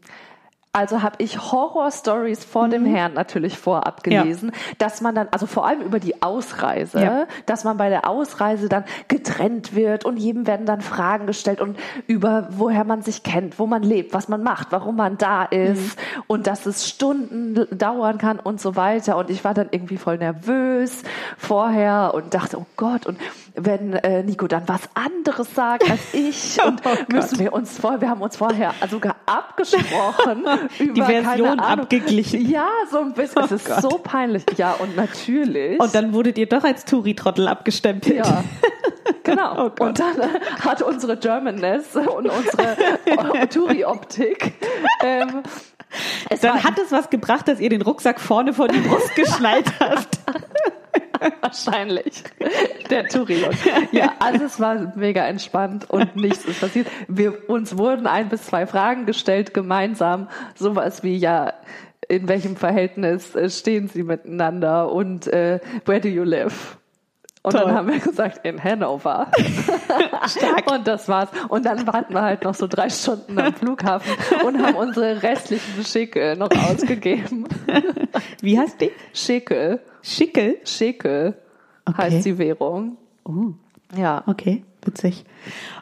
[0.74, 4.22] Also habe ich Horror-Stories vor dem Herrn natürlich vorab Ja.
[4.24, 7.28] gelesen, dass man dann, also vor allem über die Ausreise, Ja.
[7.46, 11.78] dass man bei der Ausreise dann getrennt wird und jedem werden dann Fragen gestellt und
[12.08, 16.00] über woher man sich kennt, wo man lebt, was man macht, warum man da ist
[16.28, 19.18] und dass es Stunden dauern kann und so weiter.
[19.18, 21.04] Und ich war dann irgendwie voll nervös
[21.38, 23.18] vorher und dachte, oh Gott, und
[23.56, 28.02] wenn äh, Nico dann was anderes sagt als ich und Oh müssen wir uns vor,
[28.02, 30.46] wir haben uns vorher sogar abgesprochen
[30.80, 31.84] über Version keine Ahnung.
[31.86, 32.50] abgeglichen.
[32.50, 33.44] Ja, so ein bisschen.
[33.44, 33.82] es Oh ist Gott.
[33.82, 34.44] so peinlich.
[34.58, 35.80] Ja, und natürlich.
[35.80, 38.18] Und dann wurdet ihr doch als Touri-Trottel abgestempelt.
[38.18, 38.44] ja.
[39.24, 39.70] Genau.
[39.80, 40.28] Oh und dann äh,
[40.62, 44.54] hat unsere Germanness und unsere Touri-Optik
[45.04, 45.44] ähm,
[46.30, 49.72] es Dann hat es was gebracht, dass ihr den Rucksack vorne vor die Brust geschnallt
[49.80, 50.20] habt.
[51.42, 52.24] wahrscheinlich
[52.90, 53.46] der touri
[53.92, 56.88] Ja, also es war mega entspannt und nichts ist passiert.
[57.08, 60.28] Wir, uns wurden ein bis zwei Fragen gestellt, gemeinsam.
[60.56, 61.54] Sowas wie, ja,
[62.08, 66.78] in welchem Verhältnis äh, stehen sie miteinander und äh, where do you live?
[67.44, 67.62] Und Toll.
[67.62, 69.32] dann haben wir gesagt, in Hannover.
[70.28, 70.72] Stark.
[70.72, 71.30] Und das war's.
[71.50, 74.12] Und dann warten wir halt noch so drei Stunden am Flughafen
[74.46, 77.48] und haben unsere restlichen Schickel noch ausgegeben.
[78.42, 78.92] Wie heißt die?
[79.14, 79.80] Schickel.
[80.02, 80.58] Schickel.
[80.66, 81.36] Schickel
[81.86, 81.98] Okay.
[82.04, 82.98] heißt die Währung.
[83.26, 83.54] Oh,
[83.98, 84.24] Ja.
[84.28, 85.24] okay, witzig.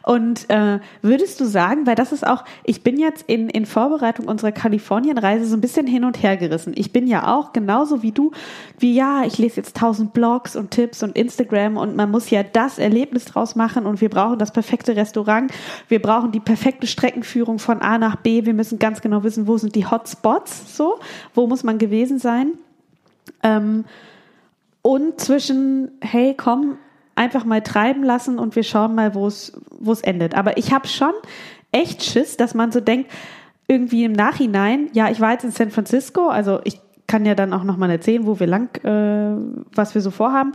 [0.02, 4.26] Und äh, würdest du sagen, weil das ist auch, ich bin jetzt in, in Vorbereitung
[4.26, 6.72] unserer Kalifornienreise so ein bisschen hin und her gerissen.
[6.76, 8.32] Ich bin ja auch genauso wie du,
[8.78, 12.42] wie ja, ich lese jetzt tausend Blogs und Tipps und Instagram und man muss ja
[12.42, 15.52] das Erlebnis draus machen und wir brauchen das perfekte Restaurant,
[15.88, 19.58] wir brauchen die perfekte Streckenführung von A nach B, wir müssen ganz genau wissen, wo
[19.58, 20.98] sind die Hotspots, so,
[21.34, 22.52] wo muss man gewesen sein.
[23.42, 23.84] Ähm,
[24.82, 26.78] und zwischen, hey, komm,
[27.14, 30.34] einfach mal treiben lassen und wir schauen mal, wo es endet.
[30.34, 31.12] Aber ich habe schon
[31.72, 33.10] echt Schiss, dass man so denkt,
[33.68, 37.52] irgendwie im Nachhinein, ja, ich war jetzt in San Francisco, also ich kann ja dann
[37.52, 39.36] auch nochmal erzählen, wo wir lang, äh,
[39.74, 40.52] was wir so vorhaben,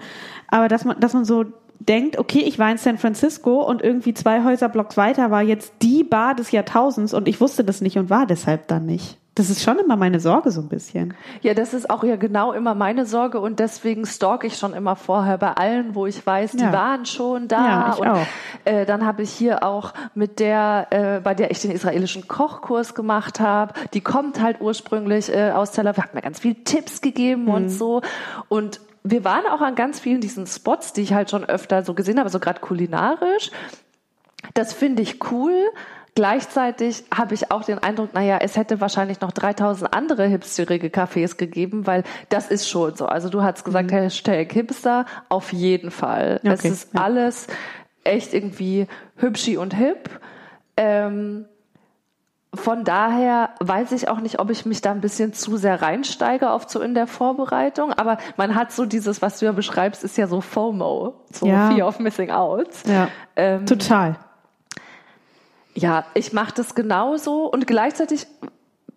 [0.48, 1.46] aber dass man, dass man so
[1.80, 6.04] denkt, okay, ich war in San Francisco und irgendwie zwei Häuserblocks weiter war jetzt die
[6.04, 9.18] Bar des Jahrtausends und ich wusste das nicht und war deshalb dann nicht.
[9.38, 11.14] Das ist schon immer meine Sorge so ein bisschen.
[11.42, 14.96] Ja, das ist auch ja genau immer meine Sorge und deswegen stalk ich schon immer
[14.96, 16.72] vorher bei allen, wo ich weiß, die Ja.
[16.72, 17.66] waren schon da.
[17.68, 18.26] Ja, ich und auch.
[18.64, 22.96] Äh, dann habe ich hier auch mit der, äh, bei der ich den israelischen Kochkurs
[22.96, 27.02] gemacht habe, die kommt halt ursprünglich äh, aus Tel Aviv, hat mir ganz viel Tipps
[27.02, 27.50] gegeben Mhm.
[27.50, 28.02] und so.
[28.48, 31.94] Und wir waren auch an ganz vielen diesen Spots, die ich halt schon öfter so
[31.94, 33.52] gesehen habe, so gerade kulinarisch.
[34.54, 35.54] Das finde ich cool.
[36.16, 41.36] Gleichzeitig habe ich auch den Eindruck, naja, es hätte wahrscheinlich noch 3000 andere hipsterige Cafés
[41.36, 43.06] gegeben, weil das ist schon so.
[43.06, 46.40] Also du hast gesagt, Hashtag Hipster, auf jeden Fall.
[46.44, 47.02] es Okay, ist ja.
[47.02, 47.48] alles
[48.06, 50.10] echt irgendwie hübschi und hip.
[50.78, 51.46] Ähm,
[52.54, 56.52] von daher weiß ich auch nicht, ob ich mich da ein bisschen zu sehr reinsteige
[56.52, 57.92] auf so in der Vorbereitung.
[57.92, 61.72] Aber man hat so dieses, was du ja beschreibst, ist ja so FOMO, so Ja.
[61.72, 62.70] Fear of Missing Out.
[62.88, 63.10] Ja.
[63.36, 64.16] Ähm, Total.
[65.76, 68.28] Ja, ich mache das genauso und gleichzeitig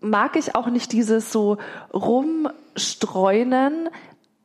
[0.01, 1.59] mag ich auch nicht dieses so
[1.93, 3.89] rumstreunen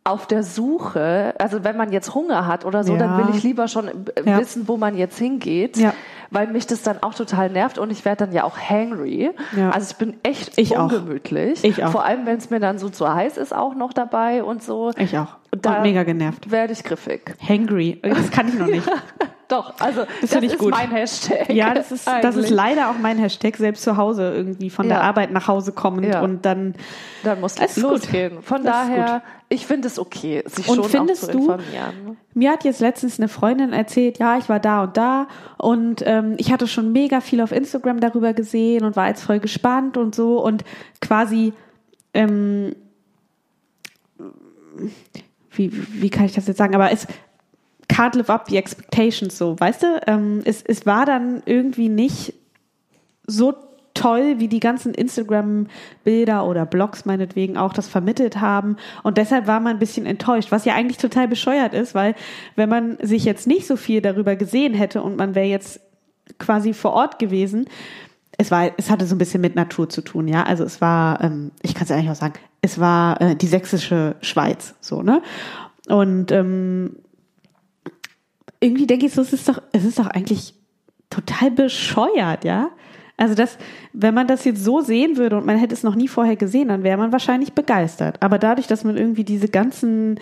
[0.05, 1.33] auf der Suche.
[1.39, 2.99] Also wenn man jetzt Hunger hat oder so, Ja.
[2.99, 3.93] dann will ich lieber schon äh,
[4.25, 4.37] Ja.
[4.39, 5.77] wissen, wo man jetzt hingeht.
[5.77, 5.93] Ja.
[6.31, 9.29] weil mich das dann auch total nervt und ich werde dann ja auch hangry.
[9.55, 9.69] Ja.
[9.69, 10.91] Also ich bin echt Ich auch.
[10.91, 11.63] ungemütlich.
[11.63, 11.91] Ich auch.
[11.91, 14.89] Vor allem, wenn es mir dann so zu heiß ist, auch noch dabei und so.
[14.97, 15.35] Ich auch.
[15.53, 16.49] Und und mega genervt.
[16.49, 17.35] Werde ich griffig.
[17.47, 17.99] Hangry.
[18.01, 18.89] Das kann ich noch nicht.
[19.53, 20.71] Doch, also das, ich ist gut.
[20.71, 21.49] mein Hashtag.
[21.53, 24.97] Ja, das ist, das ist leider auch mein Hashtag, selbst zu Hause irgendwie von der
[24.97, 25.03] Ja.
[25.03, 26.21] Arbeit nach Hause kommend Ja.
[26.21, 26.73] und dann.
[27.23, 27.91] Dann muss Das es ist gut.
[27.93, 28.41] losgehen.
[28.41, 32.17] Von Das daher, ich finde es okay, sich Und schon findest auch zu du- informieren.
[32.33, 36.33] Mir hat jetzt letztens eine Freundin erzählt, ja, ich war da und da und ähm,
[36.37, 40.15] ich hatte schon mega viel auf Instagram darüber gesehen und war jetzt voll gespannt und
[40.15, 40.63] so und
[40.99, 41.53] quasi,
[42.15, 42.75] ähm,
[45.51, 47.05] wie, wie kann ich das jetzt sagen, aber es
[47.87, 50.01] can't live up the expectations so, weißt du?
[50.07, 52.33] Ähm, es, es war dann irgendwie nicht
[53.27, 53.53] so
[53.93, 58.77] toll, wie die ganzen Instagram-Bilder oder Blogs meinetwegen auch das vermittelt haben.
[59.03, 62.15] Und deshalb war man ein bisschen enttäuscht, was ja eigentlich total bescheuert ist, weil
[62.55, 65.79] wenn man sich jetzt nicht so viel darüber gesehen hätte und man wäre jetzt
[66.39, 67.67] quasi vor Ort gewesen,
[68.37, 70.43] es war, es hatte so ein bisschen mit Natur zu tun, ja.
[70.43, 74.15] Also es war, ähm, ich kann es eigentlich auch sagen, es war äh, die sächsische
[74.21, 75.21] Schweiz, so, ne?
[75.87, 76.95] Und ähm,
[78.63, 80.53] irgendwie denke ich so, es ist doch, es ist doch eigentlich
[81.09, 82.69] total bescheuert, ja.
[83.17, 83.57] Also das,
[83.93, 86.69] wenn man das jetzt so sehen würde und man hätte es noch nie vorher gesehen,
[86.69, 88.21] dann wäre man wahrscheinlich begeistert.
[88.21, 90.19] Aber dadurch, dass man irgendwie diese ganzen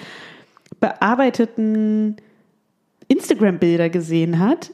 [0.80, 2.18] bearbeiteten
[3.08, 4.72] Instagram-Bilder gesehen hat,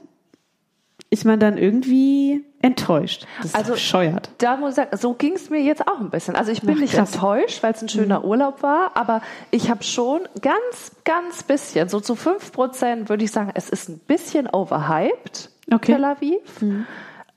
[1.09, 3.25] ist man dann irgendwie enttäuscht.
[3.37, 4.29] Das ist Also- bescheuert.
[4.39, 6.35] Da muss ich sagen, so ging es mir jetzt auch ein bisschen.
[6.35, 7.13] Also ich bin Ach, nicht krass.
[7.13, 11.99] enttäuscht, weil es ein schöner Urlaub war, aber ich habe schon ganz, ganz bisschen, so
[12.01, 15.93] zu fünf Prozent würde ich sagen, es ist ein bisschen overhyped, Okay.
[15.93, 16.39] Tel Aviv.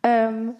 [0.02, 0.54] Ähm,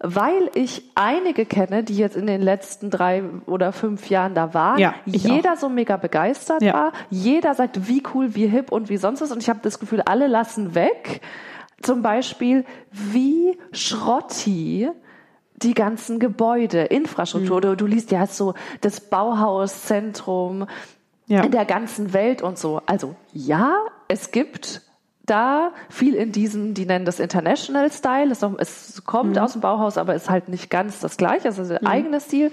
[0.00, 4.78] weil ich einige kenne, die jetzt in den letzten drei oder fünf Jahren da waren,
[4.78, 6.72] Ja, jeder so mega begeistert Ja.
[6.72, 9.32] war, jeder sagt, wie cool, wie hip und wie sonst was.
[9.32, 11.20] Und ich habe das Gefühl, alle lassen weg.
[11.82, 14.88] Zum Beispiel, wie schrotti
[15.56, 17.58] die ganzen Gebäude, Infrastruktur.
[17.58, 17.60] Mhm.
[17.62, 20.66] Du, du liest ja so das Bauhauszentrum
[21.26, 21.42] Ja.
[21.42, 22.80] in der ganzen Welt und so.
[22.86, 23.74] Also ja,
[24.08, 24.82] es gibt
[25.26, 28.30] da viel in diesem, die nennen das International Style.
[28.32, 29.42] Es, es kommt Mhm.
[29.42, 31.48] aus dem Bauhaus, aber ist halt nicht ganz das gleiche.
[31.48, 32.50] Es ist ein eigener Stil.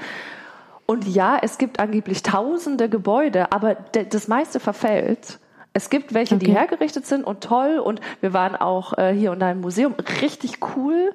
[0.85, 5.39] Und ja, es gibt angeblich tausende Gebäude, aber das meiste verfällt.
[5.75, 6.55] Es gibt welche, die Okay.
[6.55, 7.79] hergerichtet sind und toll.
[7.79, 9.93] Und wir waren auch äh, hier und da im Museum.
[10.21, 11.11] Richtig cool.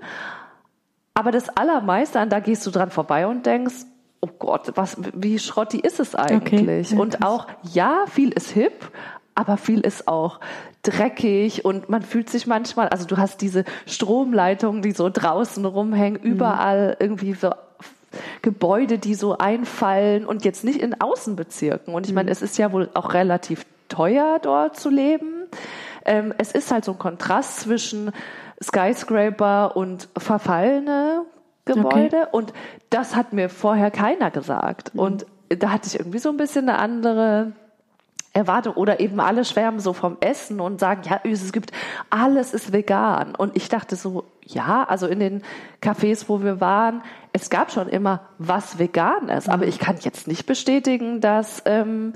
[1.14, 3.86] Aber das Allermeiste, an da gehst du dran vorbei und denkst,
[4.20, 6.90] oh Gott, was, wie schrotti ist es eigentlich?
[6.90, 8.90] Ja, und auch, ja, viel ist hip,
[9.34, 10.40] aber viel ist auch
[10.82, 16.20] dreckig und man fühlt sich manchmal, also du hast diese Stromleitungen, die so draußen rumhängen,
[16.22, 16.30] Mhm.
[16.32, 17.50] überall irgendwie so
[18.42, 21.94] Gebäude, die so einfallen und jetzt nicht in Außenbezirken.
[21.94, 22.16] Und ich Mhm.
[22.16, 25.46] meine, es ist ja wohl auch relativ teuer, dort zu leben.
[26.06, 28.12] Ähm, es ist halt so ein Kontrast zwischen
[28.62, 31.26] Skyscraper und verfallene
[31.64, 32.28] Gebäude.
[32.32, 32.52] Und
[32.90, 34.94] das hat mir vorher keiner gesagt.
[34.94, 35.00] Mhm.
[35.00, 37.52] Und da hatte ich irgendwie so ein bisschen eine andere
[38.32, 38.74] Erwartung.
[38.74, 41.72] Oder eben alle schwärmen so vom Essen und sagen, ja, es gibt,
[42.10, 43.34] alles ist vegan.
[43.34, 45.42] Und ich dachte so, ja, also in den
[45.82, 49.48] Cafés, wo wir waren, es gab schon immer was vegan ist.
[49.48, 52.14] Aber ich kann jetzt nicht bestätigen, dass, ähm,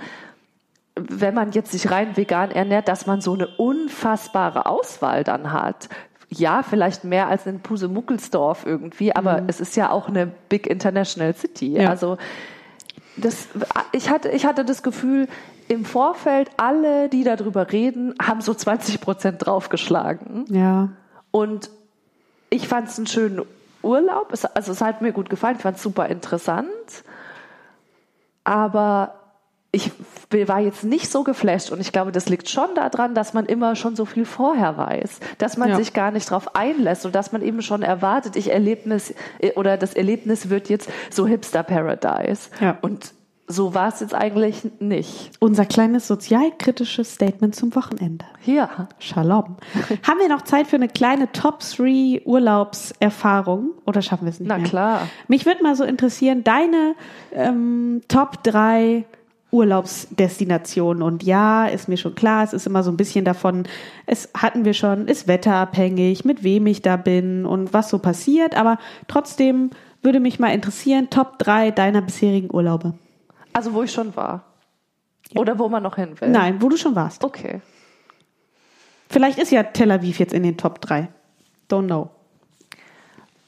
[0.96, 5.88] wenn man jetzt sich rein vegan ernährt, dass man so eine unfassbare Auswahl dann hat.
[6.28, 11.34] Ja, vielleicht mehr als in Pusemuckelsdorf irgendwie, aber es ist ja auch eine Big International
[11.34, 11.74] City.
[11.74, 11.90] Ja.
[11.90, 12.16] Also
[13.16, 13.48] das,
[13.92, 15.28] ich, hatte, ich hatte das Gefühl,
[15.68, 20.44] im Vorfeld, alle, die darüber reden, haben so 20 Prozent draufgeschlagen.
[20.50, 20.90] Ja.
[21.30, 21.70] Und
[22.50, 23.42] ich fand es einen schönen
[23.82, 24.32] Urlaub.
[24.32, 25.56] Es, also es hat mir gut gefallen.
[25.56, 26.66] Ich fand es super interessant.
[28.44, 29.14] Aber
[29.74, 29.90] ich
[30.48, 33.76] war jetzt nicht so geflasht und ich glaube, das liegt schon daran, dass man immer
[33.76, 35.76] schon so viel vorher weiß, dass man Ja.
[35.76, 39.14] sich gar nicht drauf einlässt und dass man eben schon erwartet, ich Erlebnis
[39.56, 42.48] oder das Erlebnis wird jetzt so Hipster Paradise.
[42.60, 42.78] Ja.
[42.80, 43.12] Und
[43.46, 45.32] so war es jetzt eigentlich nicht.
[45.38, 48.24] Unser kleines sozialkritisches Statement zum Wochenende.
[48.40, 48.70] Hier.
[48.98, 49.56] Shalom.
[50.02, 54.48] Haben wir noch Zeit für eine kleine Top 3 Urlaubserfahrung oder schaffen wir es nicht
[54.48, 54.66] Na mehr?
[54.66, 55.08] klar.
[55.28, 56.94] Mich würde mal so interessieren, deine
[57.32, 59.04] ähm, Top 3
[59.54, 61.02] Urlaubsdestinationen.
[61.02, 63.64] Und ja, ist mir schon klar, es ist immer so ein bisschen davon,
[64.06, 68.56] es hatten wir schon, ist wetterabhängig, mit wem ich da bin und was so passiert.
[68.56, 69.70] Aber trotzdem
[70.02, 72.94] würde mich mal interessieren, Top 3 deiner bisherigen Urlaube.
[73.52, 74.44] Also wo ich schon war.
[75.36, 76.28] Oder wo man noch hin will.
[76.28, 77.24] Nein, wo du schon warst.
[77.24, 77.60] Okay.
[79.08, 81.08] Vielleicht ist ja Tel Aviv jetzt in den Top 3.
[81.70, 82.10] Don't know.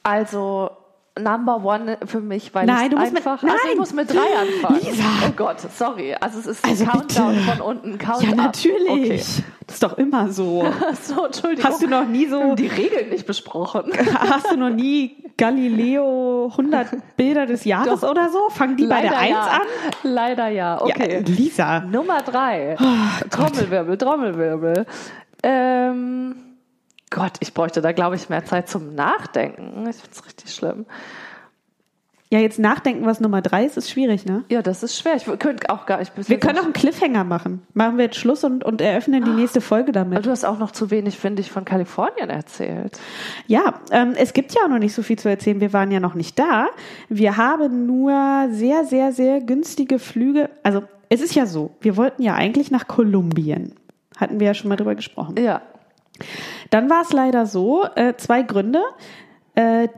[0.04, 0.70] Also
[1.18, 3.42] Number One für mich, weil Nein, du musst mit- einfach.
[3.42, 3.52] nein!
[3.52, 4.80] Also ich muss mit drei anfangen.
[4.80, 5.02] Lisa!
[5.26, 6.14] Oh Gott, sorry.
[6.20, 7.46] Also es ist ein Also Countdown bitte.
[7.52, 8.88] von unten, Count Ja, natürlich.
[8.88, 9.20] Okay.
[9.66, 10.64] Das ist doch immer so.
[11.02, 11.64] So, Entschuldigung.
[11.70, 13.84] Hast du noch nie so, die Regeln nicht besprochen?
[14.14, 18.10] hast du noch nie Galileo 100 Bilder des Jahres Doch.
[18.10, 18.48] oder so?
[18.50, 19.40] Fangen die bei der 1 ja.
[19.40, 19.60] an?
[20.02, 20.80] Leider ja.
[20.82, 21.22] Okay.
[21.26, 21.80] Ja, Lisa.
[21.80, 22.76] Nummer drei.
[22.80, 24.86] Oh, Trommelwirbel, Trommelwirbel.
[25.42, 26.36] Ähm,
[27.16, 29.88] Gott, ich bräuchte da, glaube ich, mehr Zeit zum Nachdenken.
[29.88, 30.84] Ich finde es richtig schlimm.
[32.28, 34.44] Ja, jetzt nachdenken, was Nummer 3 ist, ist schwierig, ne?
[34.50, 35.14] Ja, das ist schwer.
[35.16, 36.12] Ich könnte auch gar nicht.
[36.28, 37.62] Wir können auch einen Cliffhanger machen.
[37.72, 40.26] Machen wir jetzt Schluss und, und eröffnen die nächste Folge Aber damit.
[40.26, 43.00] du hast auch noch zu wenig, finde ich, von Kalifornien erzählt.
[43.46, 45.62] Ja, ähm, es gibt ja auch noch nicht so viel zu erzählen.
[45.62, 46.66] Wir waren ja noch nicht da.
[47.08, 50.50] Wir haben nur sehr, sehr, sehr günstige Flüge.
[50.62, 53.72] Also es ist ja so, wir wollten ja eigentlich nach Kolumbien.
[54.18, 55.36] Hatten wir ja schon mal drüber gesprochen.
[55.38, 55.62] Ja.
[56.70, 58.82] Dann war es leider so, äh, zwei Gründe.
[59.54, 59.88] Äh,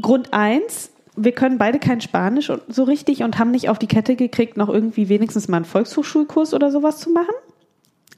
[0.00, 3.88] Grund eins, wir können beide kein Spanisch und- so richtig und haben nicht auf die
[3.88, 7.34] Kette gekriegt, noch irgendwie wenigstens mal einen Volkshochschulkurs oder sowas zu machen.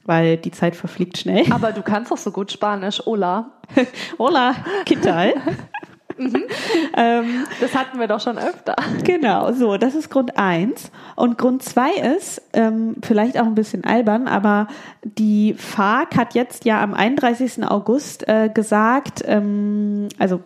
[0.05, 1.45] Weil die Zeit verfliegt schnell.
[1.51, 3.51] Aber du kannst doch so gut Spanisch, Ola.
[4.19, 4.55] Hola,
[4.85, 5.33] ¿qué tal?
[6.97, 8.75] ähm, Das hatten wir doch schon öfter.
[9.03, 10.91] Genau, so, das ist Grund eins.
[11.15, 14.67] Und Grund zwei ist, ähm, vielleicht auch ein bisschen albern, aber
[15.03, 17.63] die FARC hat jetzt ja am 31.
[17.65, 20.41] August äh, gesagt, ähm, also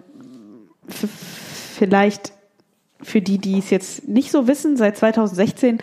[0.88, 2.35] vielleicht
[3.02, 5.80] für die, die es jetzt nicht so wissen, seit 2016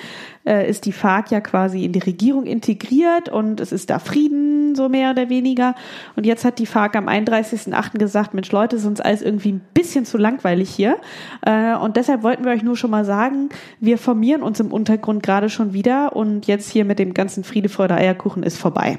[0.47, 4.75] äh, ist die FARC ja quasi in die Regierung integriert und es ist da Frieden,
[4.75, 5.75] so mehr oder weniger.
[6.17, 7.99] Und jetzt hat die FARC am 31.08.
[7.99, 10.97] gesagt, Mensch Leute, ist uns alles irgendwie ein bisschen zu langweilig hier.
[11.43, 15.23] Äh, und deshalb wollten wir euch nur schon mal sagen, wir formieren uns im Untergrund
[15.23, 18.99] gerade schon wieder und jetzt hier mit dem ganzen Friede, Freude, Eierkuchen ist vorbei.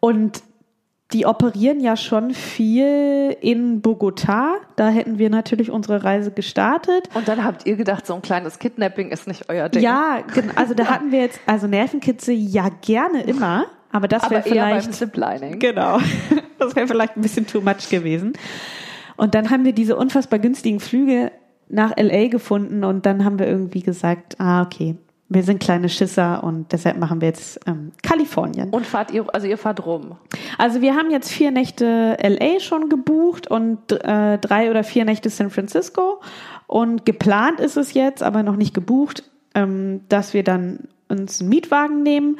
[0.00, 0.42] Und
[1.12, 4.54] die operieren ja schon viel in Bogotá.
[4.76, 7.08] Da hätten wir natürlich unsere Reise gestartet.
[7.14, 9.82] Und dann habt ihr gedacht, so ein kleines Kidnapping ist nicht euer Ding.
[9.82, 10.18] Ja,
[10.54, 14.80] also da hatten wir jetzt, also Nervenkitzel ja gerne immer, aber das wäre eher beim
[14.80, 15.58] vielleicht, Ziplining.
[15.58, 15.98] genau,
[16.58, 18.34] das wäre vielleicht ein bisschen too much gewesen.
[19.16, 21.32] Und dann haben wir diese unfassbar günstigen Flüge
[21.68, 24.96] nach LA gefunden und dann haben wir irgendwie gesagt, ah, okay,
[25.32, 28.70] wir sind kleine Schisser und deshalb machen wir jetzt ähm, Kalifornien.
[28.70, 30.16] Und fahrt ihr, also ihr fahrt rum.
[30.58, 35.30] Also wir haben jetzt vier Nächte LA schon gebucht und äh, drei oder vier Nächte
[35.30, 36.20] San Francisco.
[36.66, 39.22] Und geplant ist es jetzt, aber noch nicht gebucht,
[39.54, 42.36] ähm, dass wir dann uns einen Mietwagen nehmen,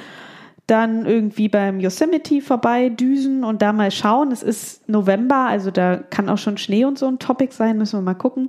[0.70, 4.30] dann irgendwie beim Yosemite vorbei düsen und da mal schauen.
[4.30, 7.98] Es ist November, also da kann auch schon Schnee und so ein Topic sein, müssen
[7.98, 8.48] wir mal gucken.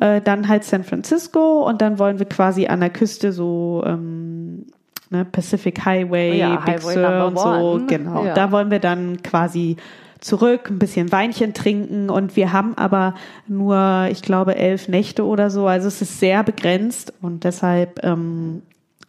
[0.00, 4.66] Äh, dann halt San Francisco und dann wollen wir quasi an der Küste so ähm,
[5.10, 7.86] ne, Pacific Highway, Ja, Big Highway Sur und so.
[7.86, 8.34] Genau, Ja.
[8.34, 9.76] da wollen wir dann quasi
[10.20, 13.14] zurück, ein bisschen Weinchen trinken und wir haben aber
[13.46, 15.66] nur, ich glaube, elf Nächte oder so.
[15.66, 18.62] Also es ist sehr begrenzt und deshalb, ähm,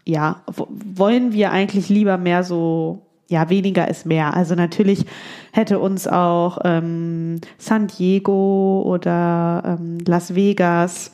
[0.10, 4.34] ja, wollen wir eigentlich lieber mehr so, ja, weniger ist mehr.
[4.36, 5.06] Also natürlich
[5.52, 11.12] hätte uns auch ähm, San Diego oder ähm, Las Vegas,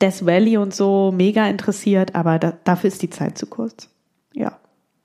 [0.00, 3.88] Death Valley und so mega interessiert, aber da, dafür ist die Zeit zu kurz.
[4.32, 4.52] Ja.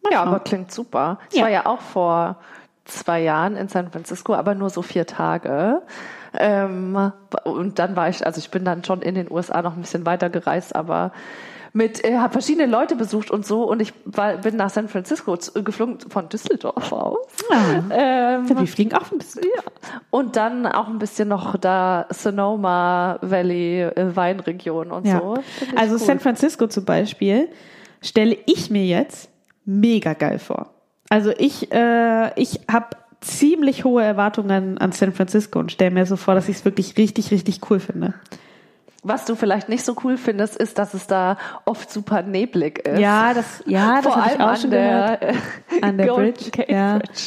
[0.04, 0.28] Mal Ja, schauen.
[0.30, 1.20] aber klingt super.
[1.32, 1.44] Ich Ja.
[1.44, 2.38] war ja auch vor
[2.86, 5.82] zwei Jahren in San Francisco, aber nur so vier Tage.
[6.38, 7.12] Ähm,
[7.44, 10.06] und dann war ich, also ich bin dann schon in den USA noch ein bisschen
[10.06, 11.12] weiter gereist, aber
[11.74, 15.38] mit, äh, habe verschiedene Leute besucht und so und ich war, bin nach San Francisco
[15.38, 17.18] zu- geflogen von Düsseldorf aus.
[17.50, 17.84] Ja.
[18.40, 19.44] Ähm, Wir fliegen auch ein bisschen.
[19.44, 19.62] ja.
[20.10, 25.20] Und dann auch ein bisschen noch da Sonoma Valley äh, Weinregion und Ja.
[25.20, 25.36] so.
[25.76, 26.00] Also cool.
[26.00, 27.48] San Francisco zum Beispiel
[28.02, 29.30] stelle ich mir jetzt
[29.66, 30.74] mega geil vor.
[31.10, 32.88] Also ich, äh, ich habe
[33.22, 36.98] ziemlich hohe Erwartungen an San Francisco und stelle mir so vor, dass ich es wirklich
[36.98, 38.14] richtig, richtig cool finde.
[39.04, 43.00] Was du vielleicht nicht so cool findest, ist, dass es da oft super neblig ist.
[43.00, 45.22] Ja, das, ja, das Vor habe ich allem auch schon an gehört.
[45.22, 45.36] der, äh,
[45.82, 46.98] An der Golden Bridge, Gate ja.
[47.00, 47.22] Bridge.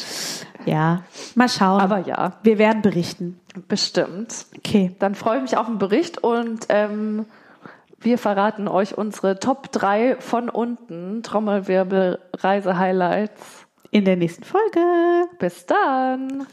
[0.65, 1.03] Ja,
[1.35, 1.81] mal schauen.
[1.81, 3.39] Aber ja, wir werden berichten.
[3.67, 4.45] bestimmt.
[4.57, 4.95] Okay.
[4.99, 7.25] Dann freue ich mich auf den Bericht und ähm,
[7.99, 13.65] wir verraten euch unsere Top 3 von unten Trommelwirbel Reise-Highlights.
[13.91, 14.79] In der nächsten Folge.
[15.39, 16.47] Bis dann.